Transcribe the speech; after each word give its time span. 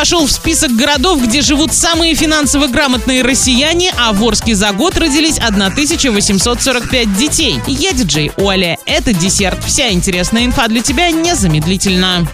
вошел 0.00 0.24
в 0.24 0.32
список 0.32 0.74
городов, 0.74 1.22
где 1.22 1.42
живут 1.42 1.74
самые 1.74 2.14
финансово 2.14 2.68
грамотные 2.68 3.22
россияне, 3.22 3.92
а 3.98 4.14
в 4.14 4.24
Орске 4.24 4.54
за 4.54 4.72
год 4.72 4.96
родились 4.96 5.36
1845 5.38 7.18
детей. 7.18 7.60
Я 7.66 7.92
диджей 7.92 8.32
Оля. 8.38 8.78
Это 8.86 9.12
десерт. 9.12 9.62
Вся 9.62 9.90
интересная 9.90 10.46
инфа 10.46 10.68
для 10.68 10.80
тебя 10.80 11.10
незамедлительно. 11.10 12.26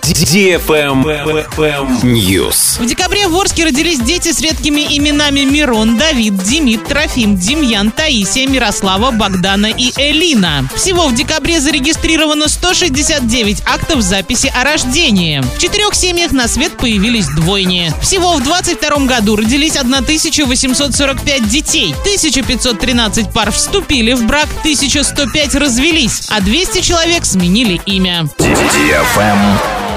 News. 2.05 2.81
В 2.81 2.87
декабре 2.87 3.27
в 3.27 3.37
Орске 3.37 3.65
родились 3.65 3.99
дети 3.99 4.31
с 4.31 4.41
редкими 4.41 4.83
именами 4.97 5.41
Мирон, 5.41 5.99
Давид, 5.99 6.37
Демид, 6.45 6.85
Трофим, 6.85 7.37
Демьян, 7.37 7.91
Таисия, 7.91 8.47
Мирослава, 8.47 9.11
Богдана 9.11 9.67
и 9.67 9.91
Элина. 9.97 10.69
Всего 10.77 11.09
в 11.09 11.15
декабре 11.17 11.59
зарегистрировано 11.59 12.47
169 12.47 13.63
актов 13.67 14.03
записи 14.03 14.53
о 14.55 14.63
рождении. 14.63 15.41
В 15.41 15.59
четырех 15.59 15.97
семьях 15.97 16.31
на 16.31 16.47
свет 16.47 16.77
появились 16.77 17.27
двойни. 17.57 17.91
Всего 18.03 18.35
в 18.35 18.43
22 18.43 19.07
году 19.07 19.37
родились 19.37 19.77
1845 19.77 21.49
детей, 21.49 21.95
1513 22.01 23.33
пар 23.33 23.51
вступили 23.51 24.13
в 24.13 24.27
брак, 24.27 24.49
1105 24.61 25.55
развелись, 25.55 26.27
а 26.29 26.41
200 26.41 26.83
человек 26.83 27.25
сменили 27.25 27.81
имя. 27.87 28.29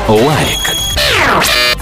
Лайк. 0.08 0.69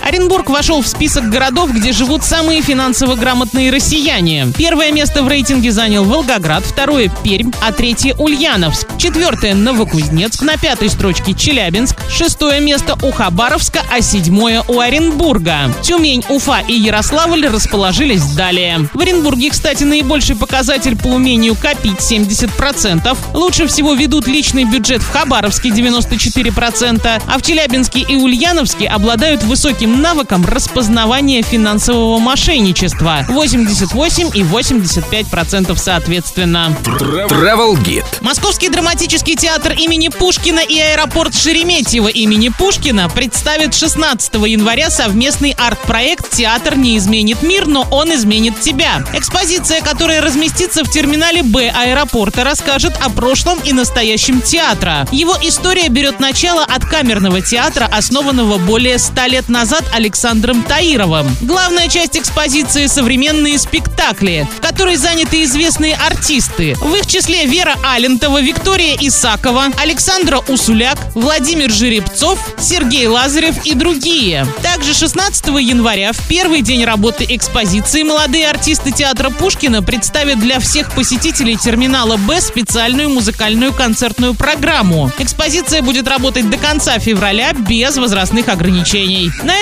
Оренбург 0.08 0.50
вошел 0.50 0.82
в 0.82 0.88
список 0.88 1.30
городов, 1.30 1.74
где 1.74 1.92
живут 1.92 2.24
самые 2.24 2.62
финансово 2.62 3.16
грамотные 3.16 3.72
россияне. 3.72 4.48
Первое 4.58 4.94
место 4.94 5.22
в 5.22 5.28
рейтинге 5.28 5.70
занял 5.74 6.06
Волгоград, 6.06 6.64
второе– 6.64 7.12
Пермь, 7.26 7.52
а 7.62 7.74
третье– 7.74 8.16
Ульяновск. 8.18 8.88
Четвертое– 8.98 9.54
Новокузнецк, 9.56 10.44
на 10.44 10.56
пятой 10.56 10.90
строчке– 10.90 11.34
Челябинск, 11.38 11.98
шестое 12.10 12.62
место 12.62 12.98
у 13.02 13.12
Хабаровска, 13.12 13.82
а 13.92 14.00
седьмое– 14.00 14.64
у 14.70 14.80
Оренбурга. 14.80 15.74
Тюмень, 15.82 16.24
Уфа 16.30 16.62
и 16.66 16.74
Ярославль 16.74 17.46
расположились 17.46 18.24
далее. 18.28 18.88
В 18.94 19.02
Оренбурге, 19.02 19.50
кстати, 19.50 19.84
наибольший 19.84 20.38
показатель 20.38 20.96
по 20.96 21.08
умению 21.08 21.56
копить– 21.56 22.00
70%. 22.00 23.18
Лучше 23.34 23.68
всего 23.68 23.94
ведут 23.94 24.26
личный 24.26 24.64
бюджет 24.64 25.02
в 25.02 25.12
Хабаровске– 25.12 25.68
94%, 25.72 27.22
а 27.28 27.38
в 27.38 27.42
Челябинске 27.42 28.00
и 28.00 28.16
Ульяновске 28.16 28.88
обладают 28.88 29.44
высоким 29.44 29.97
навыком 29.98 30.46
распознавания 30.46 31.42
финансового 31.42 32.20
мошенничества 32.20 33.26
88 33.28 34.32
и 34.34 34.44
85 34.44 35.28
процентов 35.28 35.80
соответственно. 35.80 36.76
Travel 36.84 37.76
Guide. 37.84 38.06
Московский 38.22 38.70
драматический 38.70 39.36
театр 39.36 39.74
имени 39.74 40.10
Пушкина 40.10 40.60
и 40.60 40.80
аэропорт 40.80 41.36
Шереметьево 41.36 42.08
имени 42.08 42.50
Пушкина 42.50 43.10
представят 43.10 43.74
16 43.74 44.36
января 44.36 44.90
совместный 44.90 45.56
арт-проект 45.58 46.30
«Театр 46.30 46.78
не 46.78 46.98
изменит 46.98 47.42
мир, 47.42 47.68
но 47.68 47.88
он 47.90 48.14
изменит 48.14 48.60
тебя». 48.60 49.04
Экспозиция, 49.14 49.82
которая 49.82 50.22
разместится 50.22 50.84
в 50.84 50.90
терминале 50.90 51.44
Б 51.44 51.70
аэропорта, 51.70 52.44
расскажет 52.44 52.94
о 53.02 53.10
прошлом 53.10 53.60
и 53.60 53.74
настоящем 53.74 54.42
театра. 54.42 55.08
Его 55.12 55.36
история 55.42 55.90
берет 55.90 56.20
начало 56.20 56.64
от 56.64 56.86
камерного 56.86 57.42
театра, 57.42 57.90
основанного 57.92 58.58
более 58.58 59.00
100 59.00 59.26
лет 59.26 59.50
назад 59.50 59.86
Александром 59.94 60.64
Таировым. 60.64 61.28
Главная 61.42 61.88
часть 61.88 62.18
экспозиции– 62.18 62.86
современные 62.88 63.58
спектакли, 63.60 64.48
в 64.58 64.62
которой 64.62 64.96
заняты 64.96 65.44
известные 65.44 65.96
артисты. 65.96 66.76
В 66.76 66.94
их 66.96 67.06
числе 67.06 67.46
Вера 67.46 67.76
Алентова, 67.84 68.42
Виктория 68.42 68.96
Исакова, 69.00 69.66
Александра 69.82 70.40
Усуляк, 70.48 70.98
Владимир 71.16 71.72
Жеребцов, 71.72 72.40
Сергей 72.60 73.08
Лазарев 73.08 73.66
и 73.66 73.74
другие. 73.74 74.46
Также 74.62 74.94
16 74.94 75.48
января, 75.48 76.12
в 76.14 76.28
первый 76.28 76.62
день 76.62 76.86
работы 76.86 77.26
экспозиции, 77.30 78.04
молодые 78.04 78.50
артисты 78.50 78.92
театра 78.92 79.30
Пушкина 79.30 79.82
представят 79.84 80.40
для 80.40 80.60
всех 80.60 80.94
посетителей 80.94 81.58
терминала 81.58 82.18
«Б» 82.18 82.40
специальную 82.42 83.10
музыкальную 83.10 83.74
концертную 83.74 84.34
программу. 84.34 85.12
Экспозиция 85.20 85.82
будет 85.82 86.08
работать 86.08 86.50
до 86.50 86.58
конца 86.58 87.00
февраля 87.00 87.54
без 87.54 87.98
возрастных 87.98 88.48
ограничений. 88.50 89.32
На 89.44 89.62